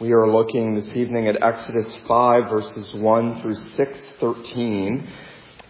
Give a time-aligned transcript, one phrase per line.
[0.00, 5.08] We are looking this evening at Exodus 5 verses 1 through 613.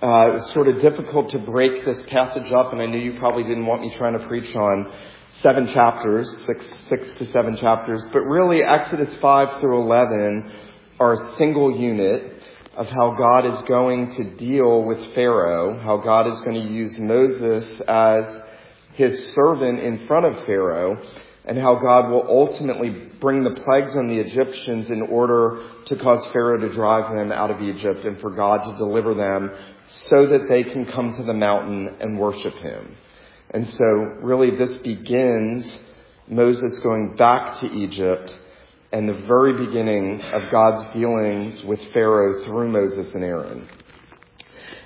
[0.02, 3.44] Uh, it's sort of difficult to break this passage up, and I knew you probably
[3.44, 4.92] didn't want me trying to preach on
[5.40, 10.52] seven chapters, six, six to seven chapters, but really Exodus 5 through 11
[11.00, 12.42] are a single unit
[12.76, 16.98] of how God is going to deal with Pharaoh, how God is going to use
[16.98, 18.42] Moses as
[18.92, 21.02] his servant in front of Pharaoh,
[21.48, 26.26] and how God will ultimately bring the plagues on the Egyptians in order to cause
[26.26, 29.50] Pharaoh to drive them out of Egypt and for God to deliver them
[29.88, 32.94] so that they can come to the mountain and worship him.
[33.50, 33.84] And so
[34.20, 35.78] really this begins
[36.28, 38.36] Moses going back to Egypt
[38.92, 43.66] and the very beginning of God's dealings with Pharaoh through Moses and Aaron.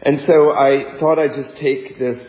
[0.03, 2.25] And so I thought I'd just take this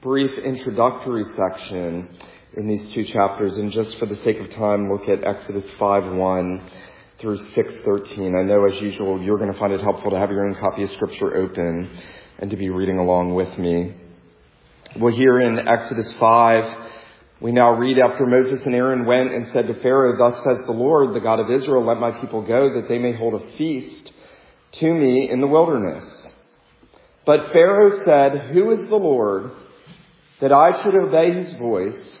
[0.00, 2.08] brief introductory section
[2.56, 6.62] in these two chapters and just for the sake of time look at Exodus 5:1
[7.18, 8.36] through 6:13.
[8.38, 10.84] I know as usual you're going to find it helpful to have your own copy
[10.84, 11.88] of scripture open
[12.38, 13.94] and to be reading along with me.
[14.96, 16.76] Well here in Exodus 5
[17.40, 20.72] we now read after Moses and Aaron went and said to Pharaoh, Thus says the
[20.72, 24.12] Lord, the God of Israel, let my people go that they may hold a feast
[24.72, 26.28] to me in the wilderness.
[27.26, 29.50] But Pharaoh said, Who is the Lord
[30.40, 32.20] that I should obey his voice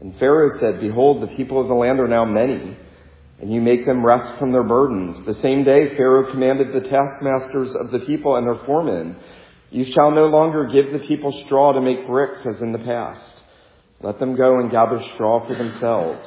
[0.00, 2.76] And Pharaoh said, Behold, the people of the land are now many,
[3.40, 5.24] and you make them rest from their burdens.
[5.26, 9.16] The same day Pharaoh commanded the taskmasters of the people and their foremen,
[9.70, 13.24] You shall no longer give the people straw to make bricks as in the past.
[14.00, 16.26] Let them go and gather straw for themselves.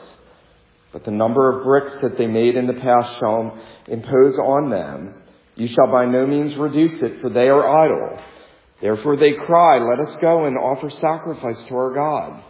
[0.92, 3.58] But the number of bricks that they made in the past shall
[3.88, 5.14] impose on them.
[5.56, 8.22] You shall by no means reduce it, for they are idle.
[8.82, 12.44] Therefore they cry, Let us go and offer sacrifice to our God.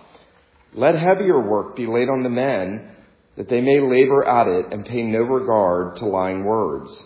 [0.73, 2.89] Let heavier work be laid on the men,
[3.35, 7.03] that they may labor at it and pay no regard to lying words.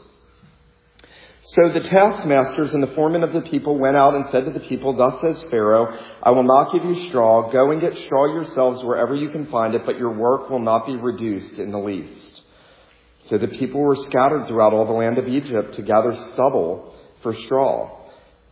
[1.47, 4.59] So the taskmasters and the foremen of the people went out and said to the
[4.59, 7.51] people, Thus says Pharaoh, I will not give you straw.
[7.51, 10.87] Go and get straw yourselves wherever you can find it, but your work will not
[10.87, 12.41] be reduced in the least.
[13.25, 17.35] So the people were scattered throughout all the land of Egypt to gather stubble for
[17.35, 17.91] straw.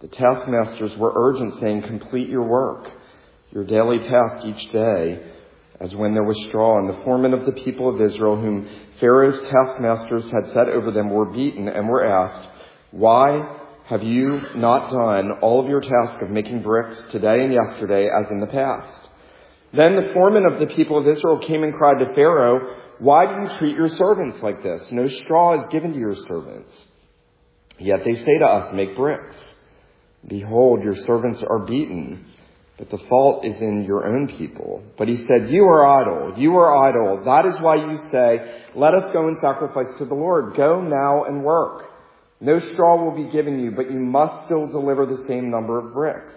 [0.01, 2.91] The taskmasters were urgent, saying, Complete your work
[3.53, 5.21] your daily task each day
[5.79, 8.67] as when there was straw, and the foremen of the people of Israel, whom
[8.99, 12.47] Pharaoh's taskmasters had set over them, were beaten and were asked,
[12.91, 18.07] Why have you not done all of your task of making bricks today and yesterday
[18.07, 19.09] as in the past?
[19.73, 23.41] Then the foreman of the people of Israel came and cried to Pharaoh, Why do
[23.41, 24.89] you treat your servants like this?
[24.91, 26.71] No straw is given to your servants.
[27.77, 29.35] Yet they say to us, Make bricks.
[30.25, 32.25] Behold, your servants are beaten
[32.77, 34.83] but the fault is in your own people.
[34.97, 36.39] But he said, you are idle.
[36.39, 37.23] You are idle.
[37.23, 40.55] That is why you say, let us go and sacrifice to the Lord.
[40.55, 41.85] Go now and work.
[42.41, 45.93] No straw will be given you, but you must still deliver the same number of
[45.93, 46.33] bricks.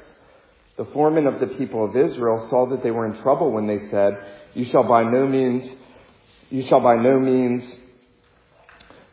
[0.77, 3.89] The foreman of the people of Israel saw that they were in trouble when they
[3.91, 4.19] said,
[4.53, 5.69] you shall by no means,
[6.51, 7.65] you shall by no means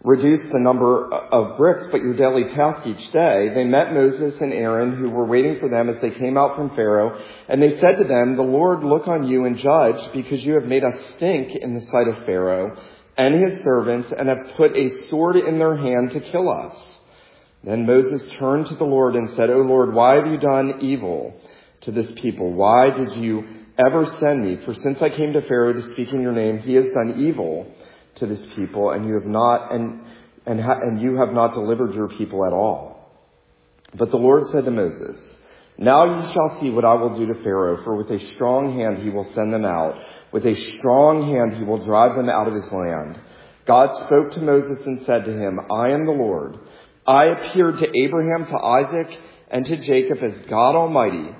[0.03, 3.51] reduce the number of bricks, but your daily task each day.
[3.55, 6.75] They met Moses and Aaron, who were waiting for them as they came out from
[6.75, 10.55] Pharaoh, and they said to them, The Lord look on you and judge, because you
[10.55, 12.77] have made us stink in the sight of Pharaoh
[13.15, 16.75] and his servants, and have put a sword in their hand to kill us.
[17.63, 21.39] Then Moses turned to the Lord and said, O Lord, why have you done evil
[21.81, 22.51] to this people?
[22.51, 23.47] Why did you
[23.77, 24.57] ever send me?
[24.65, 27.67] For since I came to Pharaoh to speak in your name, he has done evil
[28.15, 30.01] to this people, and you have not, and,
[30.45, 32.93] and, ha, and you have not delivered your people at all.
[33.95, 35.17] But the Lord said to Moses,
[35.77, 38.99] Now you shall see what I will do to Pharaoh, for with a strong hand
[38.99, 39.99] he will send them out.
[40.31, 43.19] With a strong hand he will drive them out of his land.
[43.65, 46.57] God spoke to Moses and said to him, I am the Lord.
[47.05, 49.19] I appeared to Abraham, to Isaac,
[49.49, 51.35] and to Jacob as God Almighty.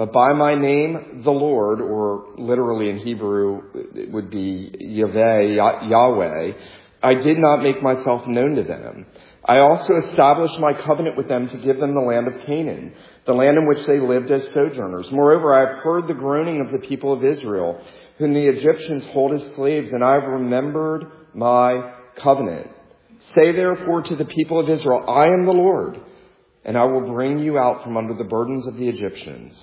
[0.00, 3.64] But by my name, the Lord, or literally in Hebrew,
[3.94, 5.42] it would be Yahweh,
[5.88, 6.52] Yahweh,
[7.02, 9.04] I did not make myself known to them.
[9.44, 12.94] I also established my covenant with them to give them the land of Canaan,
[13.26, 15.12] the land in which they lived as sojourners.
[15.12, 17.78] Moreover, I have heard the groaning of the people of Israel,
[18.16, 22.70] whom the Egyptians hold as slaves, and I have remembered my covenant.
[23.34, 26.00] Say therefore to the people of Israel, I am the Lord,
[26.64, 29.62] and I will bring you out from under the burdens of the Egyptians,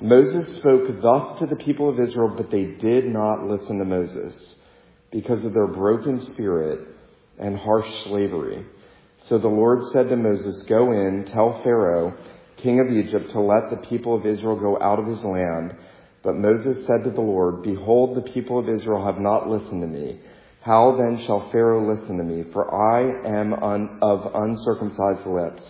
[0.00, 4.34] Moses spoke thus to the people of Israel, but they did not listen to Moses
[5.10, 6.88] because of their broken spirit
[7.38, 8.64] and harsh slavery.
[9.24, 12.16] So the Lord said to Moses, Go in, tell Pharaoh,
[12.56, 15.76] king of Egypt, to let the people of Israel go out of his land.
[16.22, 19.86] But Moses said to the Lord, Behold, the people of Israel have not listened to
[19.86, 20.20] me.
[20.62, 22.44] How then shall Pharaoh listen to me?
[22.52, 25.62] For I am un- of uncircumcised lips.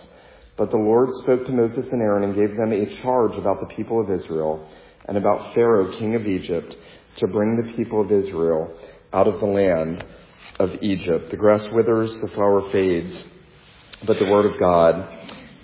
[0.60, 3.74] But the Lord spoke to Moses and Aaron and gave them a charge about the
[3.74, 4.68] people of Israel
[5.06, 6.76] and about Pharaoh, king of Egypt,
[7.16, 8.70] to bring the people of Israel
[9.10, 10.04] out of the land
[10.58, 11.30] of Egypt.
[11.30, 13.24] The grass withers, the flower fades,
[14.04, 15.08] but the word of God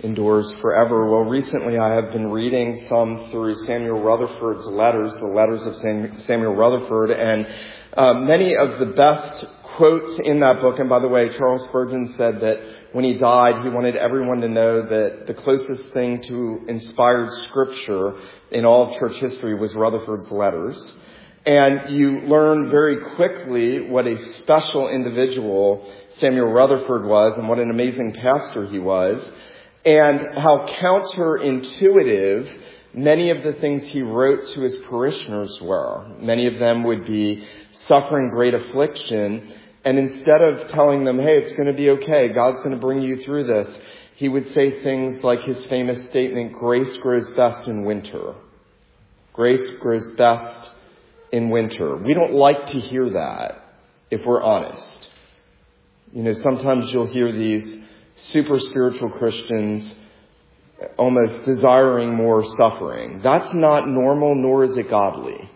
[0.03, 1.11] endures forever.
[1.11, 6.55] Well, recently I have been reading some through Samuel Rutherford's letters, the letters of Samuel
[6.55, 7.47] Rutherford, and
[7.95, 9.45] uh, many of the best
[9.77, 12.59] quotes in that book, and by the way, Charles Spurgeon said that
[12.93, 18.15] when he died, he wanted everyone to know that the closest thing to inspired scripture
[18.51, 20.95] in all of church history was Rutherford's letters.
[21.45, 25.87] And you learn very quickly what a special individual
[26.19, 29.23] Samuel Rutherford was and what an amazing pastor he was
[29.85, 32.63] and how counterintuitive
[32.93, 36.09] many of the things he wrote to his parishioners were.
[36.19, 37.47] Many of them would be
[37.87, 39.55] suffering great affliction,
[39.87, 43.03] and instead of telling them, hey, it's going to be okay, God's going to bring
[43.03, 43.73] you through this,
[44.17, 48.35] he would say things like his famous statement, grace grows best in winter.
[49.33, 50.71] Grace grows best
[51.31, 51.97] in winter.
[51.97, 53.63] We don't like to hear that,
[54.11, 55.09] if we're honest.
[56.13, 57.85] You know, sometimes you'll hear these
[58.17, 59.89] super spiritual Christians
[60.97, 63.21] almost desiring more suffering.
[63.23, 65.49] That's not normal, nor is it godly.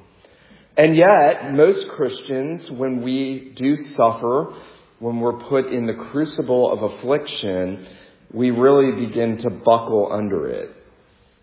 [0.76, 4.54] And yet, most Christians, when we do suffer,
[4.98, 7.86] when we're put in the crucible of affliction,
[8.32, 10.70] we really begin to buckle under it.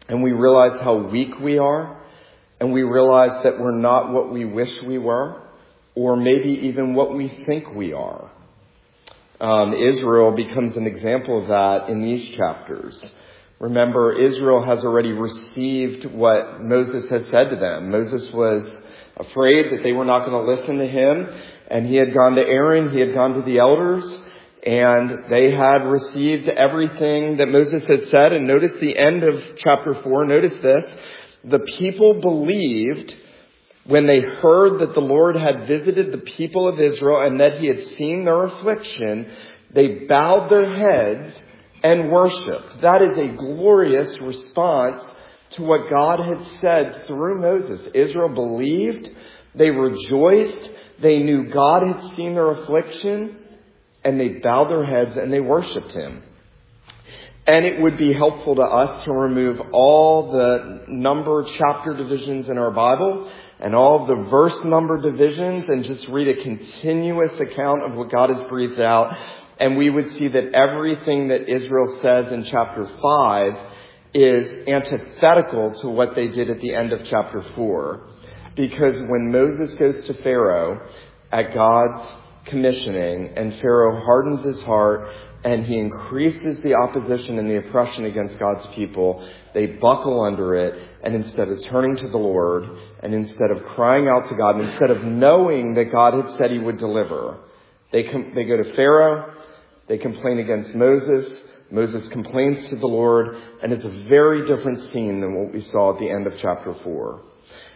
[0.08, 2.02] And we realize how weak we are,
[2.60, 5.42] and we realize that we're not what we wish we were,
[5.96, 8.32] or maybe even what we think we are.
[9.42, 13.04] Um, Israel becomes an example of that in these chapters.
[13.60, 17.92] Remember, Israel has already received what Moses has said to them.
[17.92, 18.84] Moses was
[19.20, 21.28] afraid that they were not going to listen to him,
[21.70, 24.04] and he had gone to Aaron, he had gone to the elders,
[24.66, 28.34] and they had received everything that Moses had said.
[28.34, 30.96] And notice the end of chapter 4, notice this.
[31.44, 33.16] The people believed
[33.86, 37.68] when they heard that the Lord had visited the people of Israel and that he
[37.68, 39.32] had seen their affliction,
[39.72, 41.40] they bowed their heads
[41.84, 42.82] and worshiped.
[42.82, 45.02] That is a glorious response
[45.52, 47.88] to what God had said through Moses.
[47.94, 49.10] Israel believed,
[49.56, 53.38] they rejoiced, they knew God had seen their affliction,
[54.04, 56.24] and they bowed their heads and they worshiped him.
[57.46, 62.58] And it would be helpful to us to remove all the number chapter divisions in
[62.58, 67.94] our Bible and all the verse number divisions and just read a continuous account of
[67.94, 69.16] what God has breathed out.
[69.60, 73.58] And we would see that everything that Israel says in chapter 5
[74.14, 78.08] is antithetical to what they did at the end of chapter 4.
[78.56, 80.82] Because when Moses goes to Pharaoh
[81.32, 82.08] at God's
[82.46, 85.10] commissioning and Pharaoh hardens his heart
[85.44, 90.90] and he increases the opposition and the oppression against God's people, they buckle under it,
[91.04, 92.68] and instead of turning to the Lord,
[93.02, 96.52] and instead of crying out to God, and instead of knowing that God had said
[96.52, 97.38] he would deliver,
[97.92, 99.34] they, com- they go to Pharaoh,
[99.88, 101.32] they complain against Moses,
[101.70, 105.94] Moses complains to the Lord, and it's a very different scene than what we saw
[105.94, 107.22] at the end of chapter 4.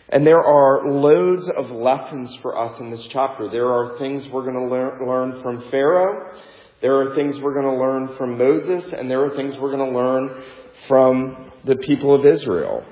[0.10, 3.50] And there are loads of lessons for us in this chapter.
[3.50, 6.38] There are things we're going to learn, learn from Pharaoh.
[6.82, 9.92] There are things we're going to learn from Moses, and there are things we're going
[9.92, 10.44] to learn
[10.88, 12.84] from the people of Israel.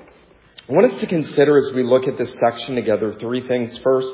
[0.68, 3.76] I want us to consider as we look at this section together three things.
[3.82, 4.12] First,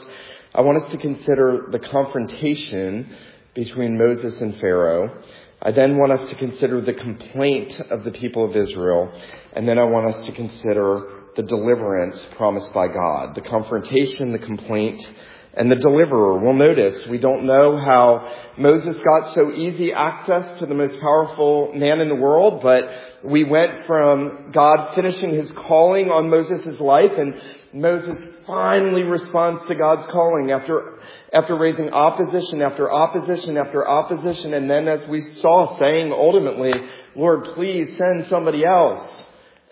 [0.55, 3.15] I want us to consider the confrontation
[3.55, 5.23] between Moses and Pharaoh.
[5.63, 9.13] I then want us to consider the complaint of the people of Israel.
[9.53, 13.35] And then I want us to consider the deliverance promised by God.
[13.35, 15.09] The confrontation, the complaint,
[15.57, 16.39] and the deliverer.
[16.39, 21.73] We'll notice we don't know how Moses got so easy access to the most powerful
[21.75, 22.85] man in the world, but
[23.25, 27.41] we went from God finishing his calling on Moses' life and
[27.73, 30.99] Moses finally responds to God's calling after,
[31.33, 36.75] after raising opposition after opposition after opposition and then as we saw saying ultimately,
[37.15, 39.11] Lord, please send somebody else.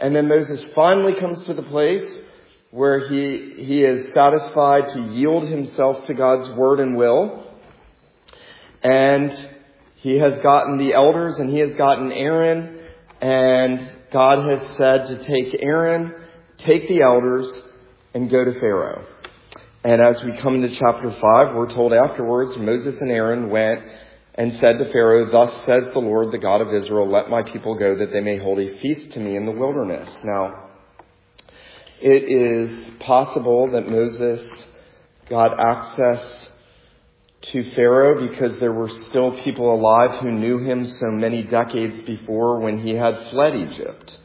[0.01, 2.24] And then Moses finally comes to the place
[2.75, 7.47] where he, he is satisfied to yield himself to God's word and will.
[8.83, 9.49] And
[9.95, 12.81] he has gotten the elders and he has gotten Aaron
[13.21, 16.15] and God has said to take Aaron,
[16.59, 17.47] take the elders,
[18.13, 19.07] and go to Pharaoh.
[19.85, 23.85] And as we come into chapter 5, we're told afterwards Moses and Aaron went
[24.35, 27.79] and said to Pharaoh, Thus says the Lord, the God of Israel, let my people
[27.79, 30.09] go that they may hold a feast to me in the wilderness.
[30.25, 30.64] Now,
[32.01, 34.47] it is possible that Moses
[35.29, 36.39] got access
[37.53, 42.61] to Pharaoh because there were still people alive who knew him so many decades before
[42.61, 44.19] when he had fled Egypt.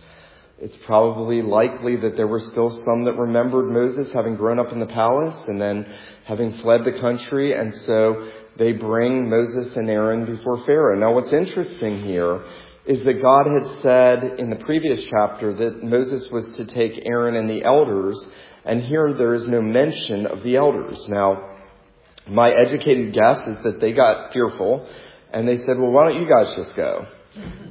[0.61, 4.79] It's probably likely that there were still some that remembered Moses having grown up in
[4.79, 5.85] the palace and then
[6.25, 10.99] having fled the country, and so they bring Moses and Aaron before Pharaoh.
[10.99, 12.43] Now what's interesting here
[12.89, 17.36] is that God had said in the previous chapter that Moses was to take Aaron
[17.36, 18.17] and the elders,
[18.65, 21.08] and here there is no mention of the elders.
[21.08, 21.50] Now,
[22.27, 24.89] my educated guess is that they got fearful
[25.31, 27.05] and they said, well, why don't you guys just go?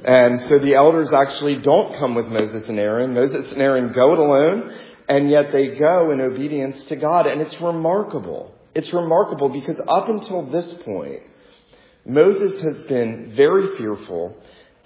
[0.05, 3.13] And so the elders actually don't come with Moses and Aaron.
[3.13, 4.73] Moses and Aaron go it alone,
[5.09, 7.27] and yet they go in obedience to God.
[7.27, 8.55] And it's remarkable.
[8.73, 11.23] It's remarkable because up until this point,
[12.05, 14.37] Moses has been very fearful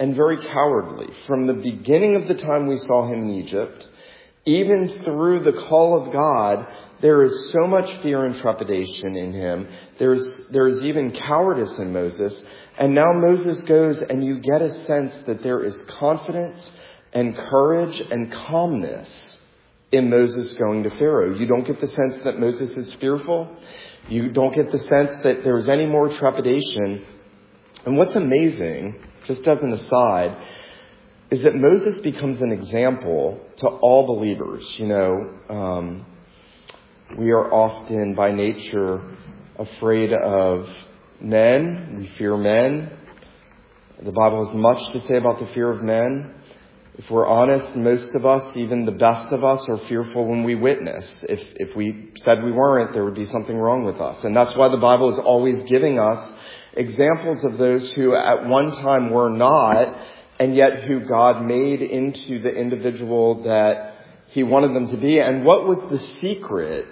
[0.03, 1.07] and very cowardly.
[1.27, 3.87] From the beginning of the time we saw him in Egypt,
[4.43, 6.67] even through the call of God,
[6.99, 9.65] there is so much fear and trepidation in him.
[9.99, 12.33] There's, there's even cowardice in Moses.
[12.77, 16.69] And now Moses goes and you get a sense that there is confidence
[17.13, 19.07] and courage and calmness
[19.93, 21.33] in Moses going to Pharaoh.
[21.39, 23.55] You don't get the sense that Moses is fearful.
[24.09, 27.05] You don't get the sense that there's any more trepidation.
[27.85, 30.37] And what's amazing, just as an aside,
[31.31, 34.63] is that Moses becomes an example to all believers.
[34.77, 36.05] You know, um,
[37.17, 39.01] we are often by nature
[39.57, 40.69] afraid of
[41.21, 41.97] men.
[41.99, 42.91] We fear men.
[44.03, 46.33] The Bible has much to say about the fear of men.
[46.95, 50.53] If we're honest, most of us, even the best of us, are fearful when we
[50.53, 51.07] witness.
[51.27, 54.23] If, if we said we weren't, there would be something wrong with us.
[54.23, 56.31] And that's why the Bible is always giving us
[56.73, 59.97] examples of those who at one time were not,
[60.39, 63.95] and yet who God made into the individual that
[64.27, 65.19] He wanted them to be.
[65.19, 66.87] And what was the secret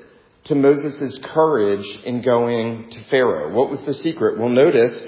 [0.46, 3.53] to Moses' courage in going to Pharaoh?
[3.53, 4.39] What was the secret?
[4.39, 5.00] Well, notice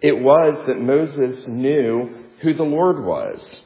[0.00, 3.56] it was that Moses knew who the Lord was.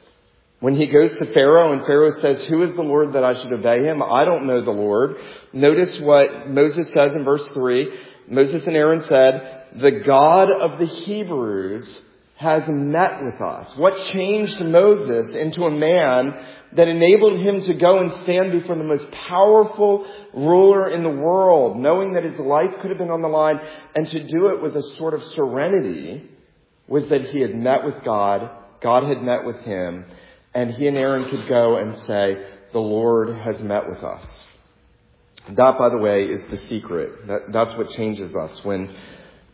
[0.63, 3.51] When he goes to Pharaoh and Pharaoh says, who is the Lord that I should
[3.51, 4.01] obey him?
[4.01, 5.17] I don't know the Lord.
[5.51, 7.93] Notice what Moses says in verse 3.
[8.29, 11.85] Moses and Aaron said, the God of the Hebrews
[12.35, 13.75] has met with us.
[13.75, 16.33] What changed Moses into a man
[16.77, 21.77] that enabled him to go and stand before the most powerful ruler in the world,
[21.77, 23.59] knowing that his life could have been on the line,
[23.97, 26.23] and to do it with a sort of serenity
[26.87, 28.49] was that he had met with God,
[28.81, 30.05] God had met with him,
[30.53, 34.25] and he and Aaron could go and say, the Lord has met with us.
[35.49, 37.27] That, by the way, is the secret.
[37.27, 38.95] That, that's what changes us when,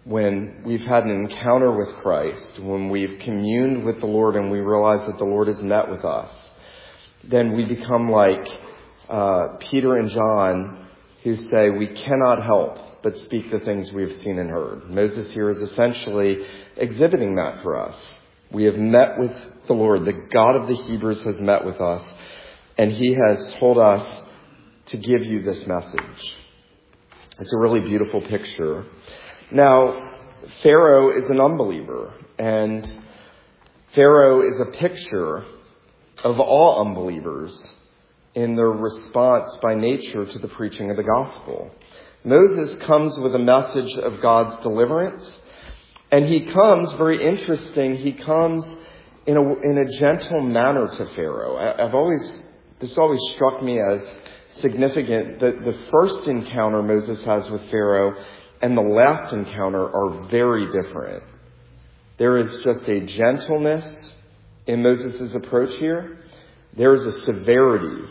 [0.03, 4.59] when we've had an encounter with Christ, when we've communed with the Lord and we
[4.59, 6.29] realize that the Lord has met with us.
[7.23, 8.47] Then we become like
[9.09, 10.87] uh, Peter and John,
[11.23, 14.89] who say we cannot help but speak the things we have seen and heard.
[14.89, 17.95] Moses here is essentially exhibiting that for us.
[18.51, 19.31] We have met with
[19.67, 20.05] the Lord.
[20.05, 22.01] The God of the Hebrews has met with us,
[22.77, 24.21] and He has told us
[24.87, 26.33] to give you this message.
[27.39, 28.85] It's a really beautiful picture.
[29.51, 30.13] Now,
[30.63, 32.85] Pharaoh is an unbeliever, and
[33.93, 35.43] Pharaoh is a picture
[36.23, 37.63] of all unbelievers
[38.35, 41.71] in their response by nature to the preaching of the gospel.
[42.23, 45.39] Moses comes with a message of God's deliverance,
[46.11, 48.63] and he comes, very interesting, he comes
[49.25, 51.55] in a, in a gentle manner to Pharaoh.
[51.55, 52.43] I, I've always,
[52.79, 54.01] this always struck me as
[54.61, 58.15] significant that the first encounter Moses has with Pharaoh
[58.61, 61.23] and the last encounter are very different.
[62.17, 64.13] There is just a gentleness
[64.67, 66.19] in Moses' approach here.
[66.75, 68.03] There is a severity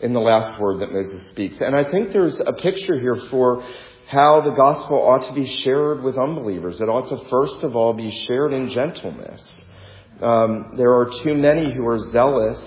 [0.00, 1.56] in the last word that Moses speaks.
[1.60, 3.64] And I think there's a picture here for
[4.08, 6.80] how the gospel ought to be shared with unbelievers.
[6.80, 9.42] It ought to first of all be shared in gentleness.
[10.20, 12.60] Um, there are too many who are zealous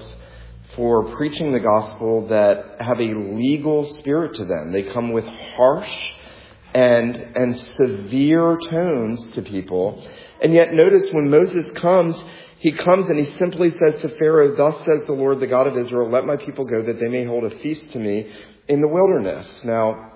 [0.76, 4.72] for preaching the gospel that have a legal spirit to them.
[4.72, 6.14] They come with harsh
[6.74, 10.06] and, and severe tones to people.
[10.42, 12.22] And yet notice when Moses comes,
[12.60, 15.78] he comes and he simply says to Pharaoh, Thus says the Lord, the God of
[15.78, 18.32] Israel, let my people go that they may hold a feast to me
[18.68, 19.48] in the wilderness.
[19.64, 20.09] Now,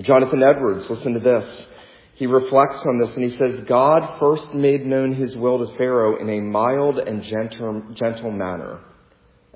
[0.00, 1.66] Jonathan Edwards, listen to this.
[2.14, 6.16] He reflects on this and he says, God first made known his will to Pharaoh
[6.16, 8.80] in a mild and gentle, gentle manner.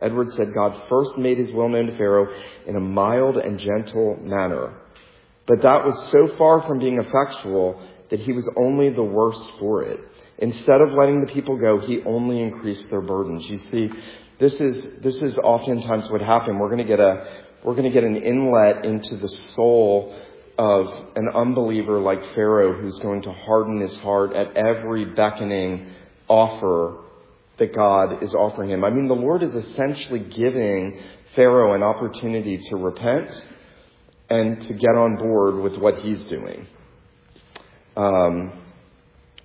[0.01, 2.29] Edwards said God first made his will known to Pharaoh
[2.67, 4.75] in a mild and gentle manner.
[5.47, 7.81] But that was so far from being effectual
[8.11, 10.01] that he was only the worse for it.
[10.39, 13.49] Instead of letting the people go, he only increased their burdens.
[13.49, 13.91] You see,
[14.39, 16.59] this is, this is oftentimes what happened.
[16.59, 17.27] We're going to get a,
[17.63, 20.17] we're going to get an inlet into the soul
[20.61, 25.91] of an unbeliever like Pharaoh who's going to harden his heart at every beckoning
[26.29, 26.99] offer
[27.57, 28.85] that God is offering him.
[28.85, 31.01] I mean, the Lord is essentially giving
[31.35, 33.43] Pharaoh an opportunity to repent
[34.29, 36.67] and to get on board with what he's doing.
[37.97, 38.53] Um,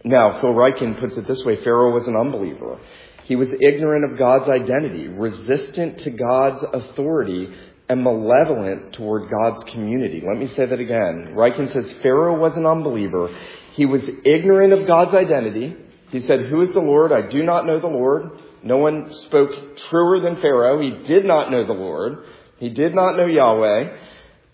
[0.04, 2.78] now, Phil Ryken puts it this way Pharaoh was an unbeliever.
[3.24, 7.54] He was ignorant of God's identity, resistant to God's authority,
[7.88, 10.24] and malevolent toward God's community.
[10.26, 11.34] Let me say that again.
[11.36, 13.30] Ryken says Pharaoh was an unbeliever.
[13.74, 15.76] He was ignorant of God's identity.
[16.10, 17.12] He said, Who is the Lord?
[17.12, 18.32] I do not know the Lord.
[18.64, 20.80] No one spoke truer than Pharaoh.
[20.80, 22.26] He did not know the Lord.
[22.58, 23.98] He did not know Yahweh.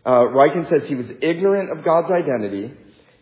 [0.03, 0.25] Uh,
[0.69, 2.73] says he was ignorant of God's identity.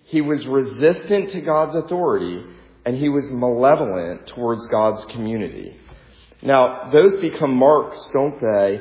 [0.05, 2.43] He was resistant to God's authority
[2.85, 5.77] and he was malevolent towards God's community.
[6.41, 8.79] Now, those become marks, don't they,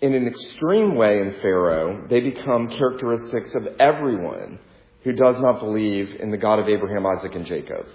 [0.00, 2.06] in an extreme way in Pharaoh.
[2.08, 4.58] They become characteristics of everyone
[5.02, 7.86] who does not believe in the God of Abraham, Isaac, and Jacob.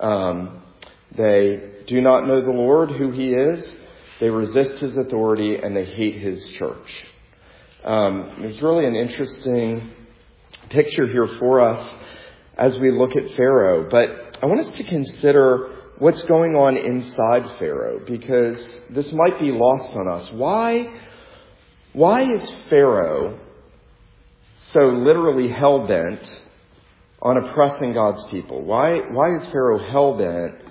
[0.00, 0.62] Um,
[1.16, 3.72] they do not know the Lord, who he is.
[4.20, 7.06] They resist his authority and they hate his church.
[7.84, 9.90] Um, there's really an interesting
[10.70, 11.94] picture here for us
[12.56, 13.88] as we look at Pharaoh.
[13.88, 18.58] But I want us to consider what's going on inside Pharaoh because
[18.90, 20.30] this might be lost on us.
[20.32, 20.92] Why,
[21.92, 23.38] why is Pharaoh
[24.72, 26.40] so literally hell bent
[27.20, 28.64] on oppressing God's people?
[28.64, 30.62] Why, why is Pharaoh hell bent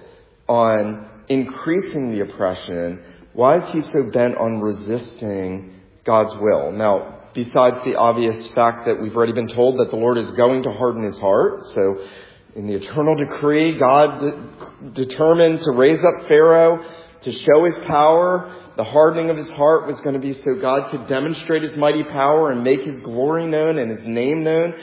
[0.47, 3.03] on increasing the oppression?
[3.33, 5.73] Why is he so bent on resisting
[6.05, 6.71] God's will?
[6.71, 10.63] Now, besides the obvious fact that we've already been told that the Lord is going
[10.63, 11.65] to harden his heart.
[11.67, 12.07] So
[12.55, 16.83] in the eternal decree, God de- determined to raise up Pharaoh
[17.21, 18.66] to show his power.
[18.77, 22.03] The hardening of his heart was going to be so God could demonstrate his mighty
[22.03, 24.75] power and make his glory known and his name known.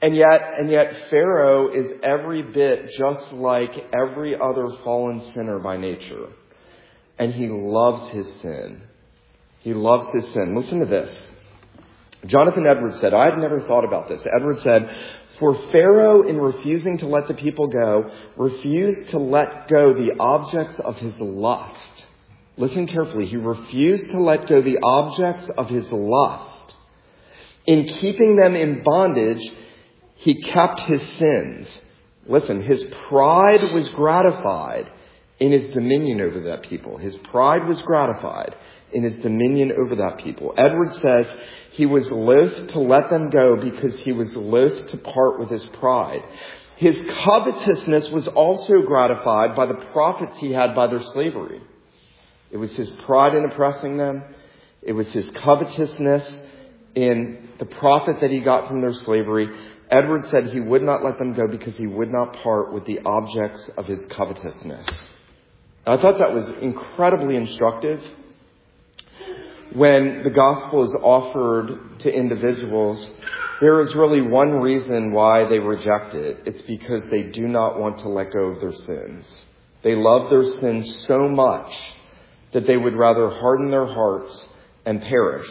[0.00, 5.76] And yet, and yet Pharaoh is every bit just like every other fallen sinner by
[5.76, 6.28] nature.
[7.18, 8.80] And he loves his sin.
[9.60, 10.56] He loves his sin.
[10.56, 11.14] Listen to this.
[12.26, 14.22] Jonathan Edwards said, I had never thought about this.
[14.34, 14.88] Edwards said,
[15.38, 20.78] for Pharaoh, in refusing to let the people go, refused to let go the objects
[20.78, 21.76] of his lust.
[22.56, 23.26] Listen carefully.
[23.26, 26.76] He refused to let go the objects of his lust.
[27.66, 29.42] In keeping them in bondage,
[30.14, 31.68] he kept his sins.
[32.26, 34.90] Listen, his pride was gratified
[35.40, 36.96] in his dominion over that people.
[36.96, 38.54] His pride was gratified
[38.92, 40.54] in his dominion over that people.
[40.56, 41.26] Edward says
[41.72, 45.64] he was loath to let them go because he was loath to part with his
[45.80, 46.22] pride.
[46.76, 51.60] His covetousness was also gratified by the profits he had by their slavery.
[52.54, 54.22] It was his pride in oppressing them.
[54.80, 56.22] It was his covetousness
[56.94, 59.48] in the profit that he got from their slavery.
[59.90, 63.00] Edward said he would not let them go because he would not part with the
[63.04, 64.86] objects of his covetousness.
[65.84, 68.00] I thought that was incredibly instructive
[69.72, 73.10] when the gospel is offered to individuals,
[73.60, 76.42] there is really one reason why they reject it.
[76.46, 79.26] It's because they do not want to let go of their sins.
[79.82, 81.76] They love their sins so much
[82.54, 84.48] that they would rather harden their hearts
[84.86, 85.50] and perish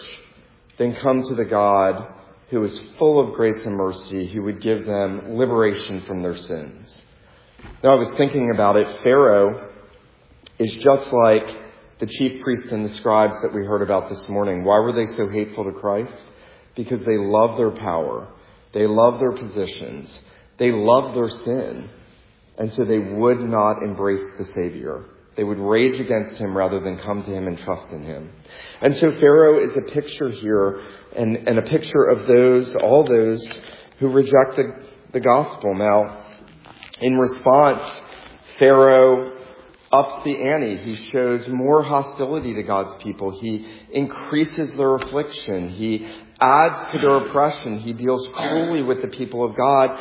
[0.78, 2.08] than come to the God
[2.50, 7.02] who is full of grace and mercy, who would give them liberation from their sins.
[7.84, 9.02] Now I was thinking about it.
[9.02, 9.70] Pharaoh
[10.58, 11.48] is just like
[12.00, 14.64] the chief priests and the scribes that we heard about this morning.
[14.64, 16.14] Why were they so hateful to Christ?
[16.76, 18.28] Because they love their power.
[18.74, 20.10] They love their positions.
[20.58, 21.90] They love their sin.
[22.58, 25.06] And so they would not embrace the Savior.
[25.36, 28.32] They would rage against him rather than come to him and trust in him.
[28.82, 30.82] And so Pharaoh is a picture here
[31.16, 33.48] and, and a picture of those, all those
[34.00, 35.74] who reject the, the gospel.
[35.76, 36.26] Now,
[37.02, 37.90] in response,
[38.60, 39.34] Pharaoh
[39.92, 40.78] ups the ante.
[40.78, 43.32] He shows more hostility to God's people.
[43.40, 45.70] He increases their affliction.
[45.70, 46.08] He
[46.40, 47.80] adds to their oppression.
[47.80, 50.00] He deals cruelly with the people of God.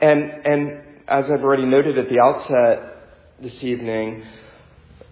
[0.00, 2.96] And, and as I've already noted at the outset
[3.40, 4.24] this evening,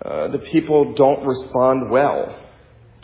[0.05, 2.39] uh, the people don't respond well.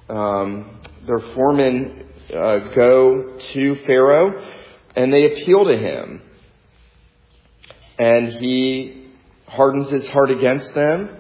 [0.09, 4.45] Um, their foremen uh, go to Pharaoh
[4.95, 6.23] and they appeal to him.
[7.99, 9.11] And he
[9.47, 11.17] hardens his heart against them.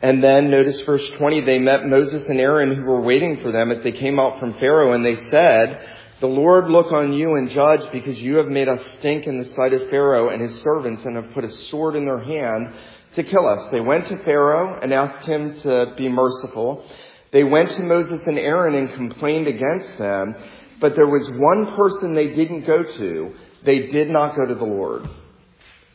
[0.00, 3.70] And then notice verse 20, they met Moses and Aaron who were waiting for them
[3.70, 7.48] as they came out from Pharaoh and they said, the Lord look on you and
[7.48, 11.04] judge because you have made us stink in the sight of Pharaoh and his servants
[11.04, 12.74] and have put a sword in their hand
[13.14, 13.68] to kill us.
[13.70, 16.84] They went to Pharaoh and asked him to be merciful.
[17.30, 20.34] They went to Moses and Aaron and complained against them,
[20.80, 23.34] but there was one person they didn't go to.
[23.64, 25.08] They did not go to the Lord.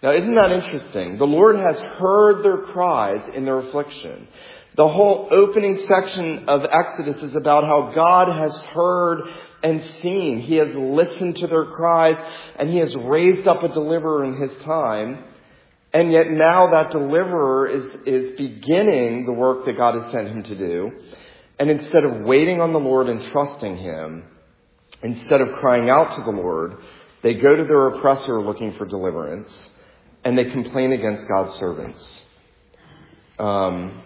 [0.01, 1.17] Now isn't that interesting?
[1.17, 4.27] The Lord has heard their cries in their affliction.
[4.75, 9.21] The whole opening section of Exodus is about how God has heard
[9.63, 10.41] and seen.
[10.41, 12.17] He has listened to their cries
[12.57, 15.23] and he has raised up a deliverer in his time.
[15.93, 20.43] And yet now that deliverer is, is beginning the work that God has sent him
[20.43, 20.91] to do.
[21.59, 24.25] And instead of waiting on the Lord and trusting him,
[25.01, 26.77] instead of crying out to the Lord,
[27.21, 29.69] they go to their oppressor looking for deliverance
[30.23, 32.21] and they complain against God's servants.
[33.39, 34.03] Um,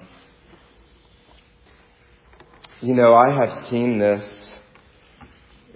[2.81, 4.23] you know, I have seen this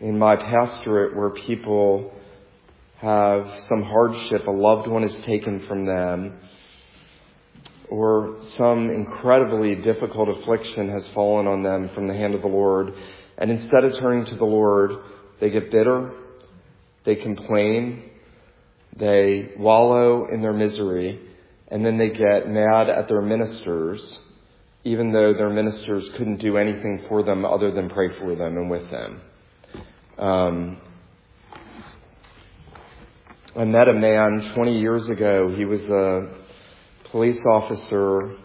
[0.02, 2.12] in my pastorate where people
[2.98, 6.38] have some hardship, a loved one is taken from them,
[7.90, 12.94] or some incredibly difficult affliction has fallen on them from the hand of the Lord,
[13.38, 14.92] and instead of turning to the Lord,
[15.40, 16.12] they get bitter,
[17.06, 18.04] they complain,
[18.96, 21.20] they wallow in their misery,
[21.68, 24.20] and then they get mad at their ministers
[24.84, 28.70] even though their ministers couldn't do anything for them other than pray for them and
[28.70, 29.22] with them.
[30.22, 30.78] Um,
[33.56, 35.50] I met a man 20 years ago.
[35.50, 36.30] He was a
[37.06, 38.36] police officer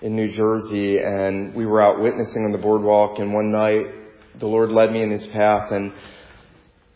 [0.00, 3.18] in New Jersey, and we were out witnessing on the boardwalk.
[3.18, 3.88] And one night,
[4.38, 5.92] the Lord led me in His path, and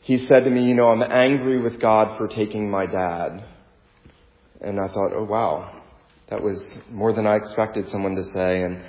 [0.00, 3.44] He said to me, "You know, I'm angry with God for taking my dad."
[4.62, 5.70] And I thought, "Oh wow,
[6.28, 8.62] that was more than I expected someone to say.
[8.62, 8.82] And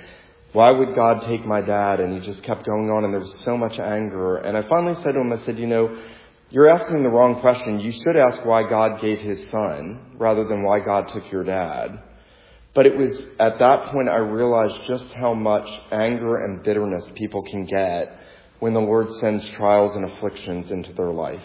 [0.52, 2.00] why would God take my dad?
[2.00, 4.36] And he just kept going on and there was so much anger.
[4.38, 5.96] And I finally said to him, I said, you know,
[6.50, 7.80] you're asking the wrong question.
[7.80, 12.02] You should ask why God gave his son rather than why God took your dad.
[12.74, 17.42] But it was at that point I realized just how much anger and bitterness people
[17.42, 18.18] can get
[18.60, 21.42] when the Lord sends trials and afflictions into their life.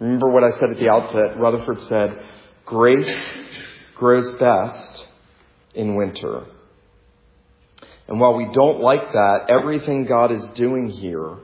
[0.00, 1.38] Remember what I said at the outset?
[1.38, 2.22] Rutherford said,
[2.64, 3.16] grace
[3.94, 5.08] grows best
[5.74, 6.46] in winter.
[8.08, 11.36] And while we don't like that, everything God is doing here,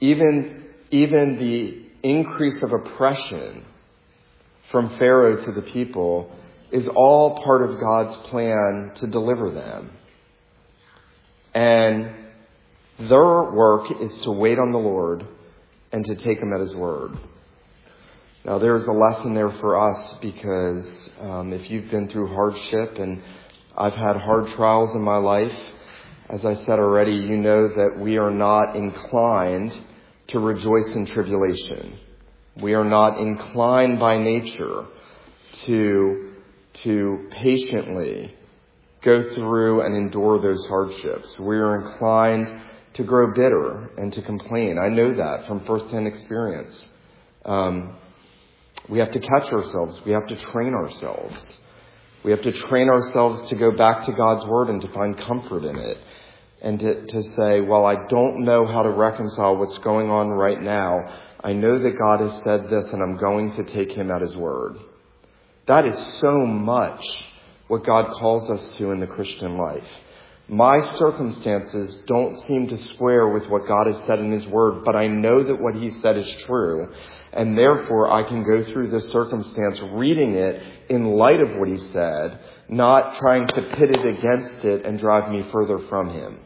[0.00, 3.64] even, even the increase of oppression
[4.70, 6.30] from Pharaoh to the people,
[6.72, 9.90] is all part of God's plan to deliver them.
[11.54, 12.10] And
[12.98, 15.26] their work is to wait on the Lord
[15.92, 17.12] and to take him at his word.
[18.44, 23.22] Now there's a lesson there for us because um, if you've been through hardship and
[23.76, 25.56] I've had hard trials in my life,
[26.28, 29.76] as I said already, you know that we are not inclined
[30.28, 31.98] to rejoice in tribulation.
[32.60, 34.86] We are not inclined by nature
[35.64, 36.32] to,
[36.84, 38.34] to patiently
[39.02, 41.38] go through and endure those hardships.
[41.38, 42.60] We are inclined
[42.94, 44.78] to grow bitter and to complain.
[44.78, 46.86] I know that from firsthand experience.
[47.44, 47.96] Um,
[48.88, 50.00] we have to catch ourselves.
[50.06, 51.36] We have to train ourselves.
[52.24, 55.64] We have to train ourselves to go back to God's Word and to find comfort
[55.64, 55.98] in it.
[56.62, 60.60] And to, to say, well, I don't know how to reconcile what's going on right
[60.60, 61.14] now.
[61.42, 64.34] I know that God has said this and I'm going to take Him at His
[64.34, 64.78] Word.
[65.66, 67.26] That is so much
[67.68, 69.84] what God calls us to in the Christian life.
[70.48, 74.94] My circumstances don't seem to square with what God has said in His Word, but
[74.94, 76.92] I know that what He said is true.
[77.32, 81.78] And therefore, I can go through this circumstance reading it in light of what He
[81.78, 86.40] said, not trying to pit it against it and drive me further from Him.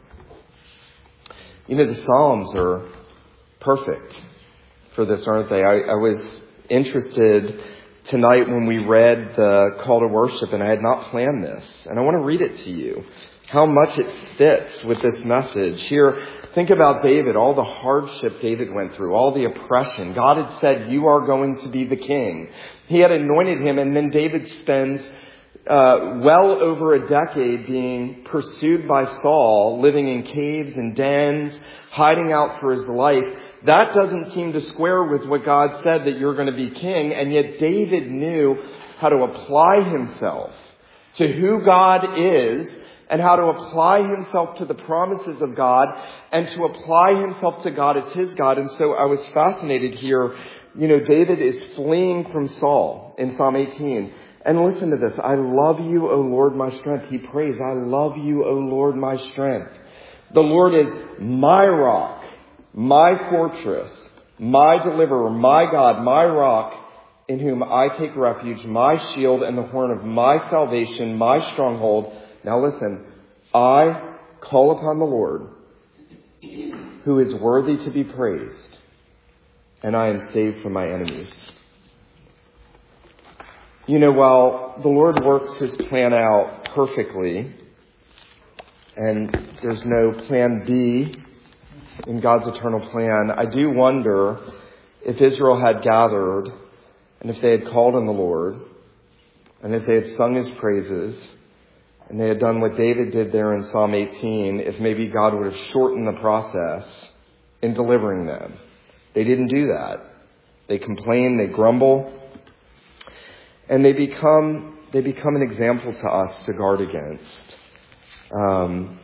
[1.67, 2.89] You know, the Psalms are
[3.59, 4.17] perfect
[4.95, 5.63] for this, aren't they?
[5.63, 7.65] I, I was interested
[8.07, 11.67] tonight when we read the call to worship, and I had not planned this.
[11.87, 13.05] And I want to read it to you.
[13.49, 15.83] How much it fits with this message.
[15.85, 20.13] Here, think about David, all the hardship David went through, all the oppression.
[20.13, 22.51] God had said, you are going to be the king.
[22.89, 25.03] He had anointed him and then David spends
[25.67, 31.59] uh, well over a decade being pursued by Saul, living in caves and dens,
[31.91, 33.25] hiding out for his life.
[33.65, 37.13] That doesn't seem to square with what God said that you're going to be king,
[37.13, 38.57] and yet David knew
[38.99, 40.53] how to apply himself
[41.17, 42.69] to who God is
[43.11, 45.89] and how to apply himself to the promises of God
[46.31, 48.59] and to apply himself to God as his God.
[48.59, 50.37] And so I was fascinated here.
[50.77, 54.13] You know, David is fleeing from Saul in Psalm 18.
[54.45, 55.19] And listen to this.
[55.23, 57.09] I love you, O Lord, my strength.
[57.09, 59.73] He prays, I love you, O Lord, my strength.
[60.33, 62.23] The Lord is my rock,
[62.75, 63.91] my fortress,
[64.39, 66.75] my deliverer, my God, my rock,
[67.29, 72.15] in whom I take refuge, my shield and the horn of my salvation, my stronghold.
[72.49, 73.05] Now listen,
[73.53, 75.49] I call upon the Lord,
[77.05, 78.79] who is worthy to be praised,
[79.83, 81.31] and I am saved from my enemies.
[83.87, 87.55] You know, while the Lord works his plan out perfectly,
[88.97, 91.23] and there's no plan B
[92.07, 94.39] in God's eternal plan, I do wonder
[95.05, 96.47] if Israel had gathered
[97.21, 98.59] and if they had called on the Lord
[99.63, 101.15] and if they had sung his praises
[102.09, 105.53] and they had done what David did there in Psalm 18, if maybe God would
[105.53, 107.11] have shortened the process
[107.61, 108.55] in delivering them.
[109.15, 110.05] They didn't do that.
[110.69, 112.13] They complain, they grumble,
[113.69, 117.57] and they become they become an example to us to guard against.
[118.33, 118.99] Um,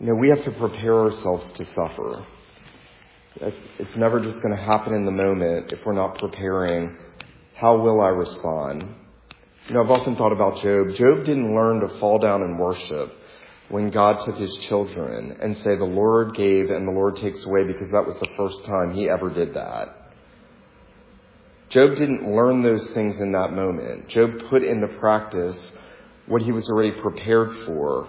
[0.00, 2.26] you know, we have to prepare ourselves to suffer.
[3.36, 6.96] It's, it's never just going to happen in the moment if we're not preparing.
[7.54, 8.94] How will I respond?
[9.68, 10.94] You know, I've often thought about Job.
[10.94, 13.12] Job didn't learn to fall down and worship
[13.68, 17.64] when God took his children and say, the Lord gave and the Lord takes away
[17.64, 19.96] because that was the first time he ever did that.
[21.68, 24.08] Job didn't learn those things in that moment.
[24.08, 25.70] Job put into practice
[26.26, 28.08] what he was already prepared for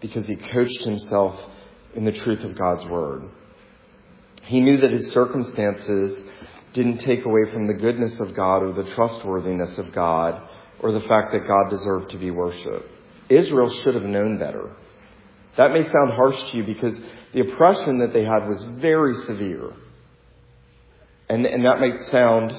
[0.00, 1.38] because he coached himself
[1.94, 3.24] in the truth of God's word.
[4.44, 6.18] He knew that his circumstances
[6.72, 10.40] didn't take away from the goodness of God or the trustworthiness of God
[10.82, 12.88] or the fact that God deserved to be worshiped.
[13.28, 14.70] Israel should have known better.
[15.56, 16.96] That may sound harsh to you because
[17.32, 19.72] the oppression that they had was very severe.
[21.28, 22.54] And, and that might sound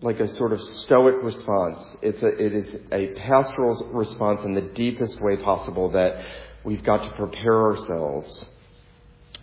[0.00, 1.78] like a sort of stoic response.
[2.00, 6.24] It's a, it is a pastoral response in the deepest way possible that
[6.64, 8.46] we've got to prepare ourselves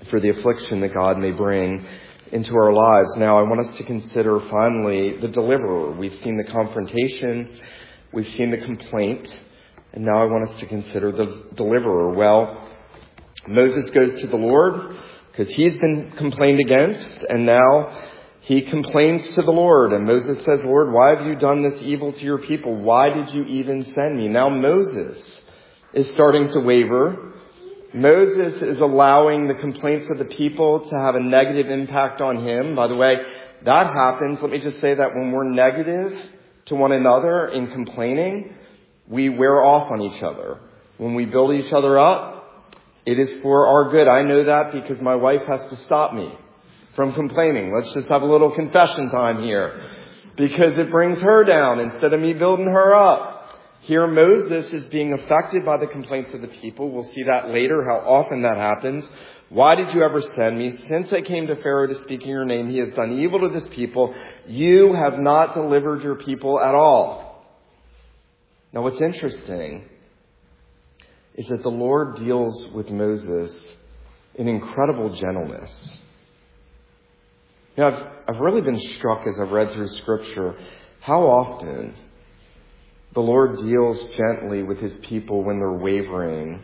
[0.10, 1.86] for the affliction that God may bring
[2.32, 3.16] into our lives.
[3.18, 5.92] Now, I want us to consider finally the deliverer.
[5.92, 7.60] We've seen the confrontation,
[8.14, 9.34] we've seen the complaint,
[9.94, 12.14] and now I want us to consider the deliverer.
[12.14, 12.68] Well,
[13.48, 14.98] Moses goes to the Lord
[15.32, 17.98] because he's been complained against, and now
[18.42, 22.14] he complains to the Lord, and Moses says, Lord, why have you done this evil
[22.14, 22.76] to your people?
[22.76, 24.28] Why did you even send me?
[24.28, 25.42] Now Moses
[25.94, 27.27] is starting to waver.
[27.94, 32.76] Moses is allowing the complaints of the people to have a negative impact on him.
[32.76, 33.16] By the way,
[33.64, 34.40] that happens.
[34.42, 36.18] Let me just say that when we're negative
[36.66, 38.54] to one another in complaining,
[39.08, 40.60] we wear off on each other.
[40.98, 42.38] When we build each other up,
[43.06, 44.08] it is for our good.
[44.08, 46.34] I know that because my wife has to stop me
[46.96, 47.74] from complaining.
[47.74, 49.82] Let's just have a little confession time here.
[50.36, 53.37] Because it brings her down instead of me building her up.
[53.82, 56.90] Here Moses is being affected by the complaints of the people.
[56.92, 59.08] We'll see that later, how often that happens.
[59.50, 60.78] Why did you ever send me?
[60.90, 63.50] Since I came to Pharaoh to speak in your name, he has done evil to
[63.50, 64.14] this people.
[64.46, 67.46] You have not delivered your people at all.
[68.74, 69.88] Now what's interesting
[71.36, 73.58] is that the Lord deals with Moses
[74.36, 76.02] in incredible gentleness.
[77.78, 80.56] You know, I've, I've really been struck as I've read through Scripture
[81.00, 81.94] how often
[83.18, 86.62] the Lord deals gently with His people when they're wavering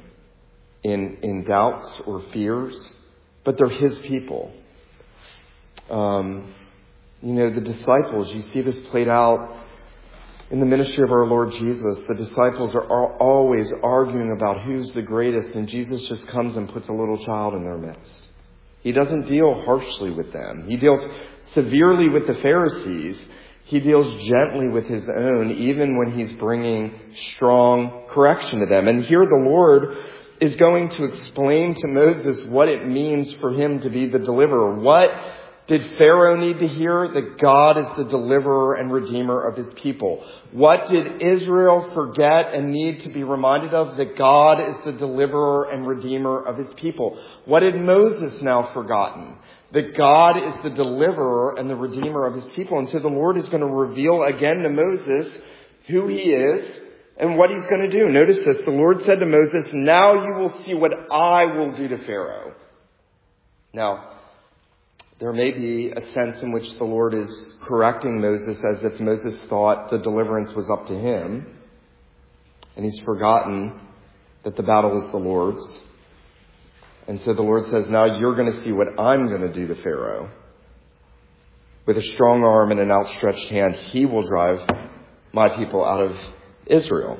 [0.83, 2.75] in, in doubts or fears,
[3.43, 4.53] but they're His people.
[5.89, 6.53] Um,
[7.23, 9.65] you know, the disciples, you see this played out
[10.51, 11.97] in the ministry of our Lord Jesus.
[12.07, 16.87] The disciples are always arguing about who's the greatest, and Jesus just comes and puts
[16.87, 18.13] a little child in their midst.
[18.81, 20.67] He doesn't deal harshly with them.
[20.69, 21.03] He deals
[21.53, 23.17] severely with the Pharisees.
[23.65, 26.99] He deals gently with his own, even when he's bringing
[27.31, 28.87] strong correction to them.
[28.87, 29.97] And here the Lord
[30.41, 34.75] is going to explain to Moses what it means for him to be the deliverer.
[34.79, 35.15] What
[35.67, 37.07] did Pharaoh need to hear?
[37.07, 40.25] That God is the deliverer and redeemer of his people.
[40.51, 43.95] What did Israel forget and need to be reminded of?
[43.95, 47.17] That God is the deliverer and redeemer of his people.
[47.45, 49.37] What had Moses now forgotten?
[49.73, 52.79] That God is the deliverer and the redeemer of his people.
[52.79, 55.35] And so the Lord is going to reveal again to Moses
[55.87, 56.77] who he is
[57.17, 58.09] and what he's going to do.
[58.09, 58.65] Notice this.
[58.65, 62.53] The Lord said to Moses, now you will see what I will do to Pharaoh.
[63.73, 64.11] Now,
[65.19, 69.39] there may be a sense in which the Lord is correcting Moses as if Moses
[69.49, 71.47] thought the deliverance was up to him,
[72.75, 73.79] and he's forgotten
[74.43, 75.63] that the battle is the Lord's.
[77.07, 79.67] And so the Lord says, now you're going to see what I'm going to do
[79.67, 80.29] to Pharaoh.
[81.85, 84.65] With a strong arm and an outstretched hand, he will drive
[85.33, 86.17] my people out of
[86.65, 87.19] Israel.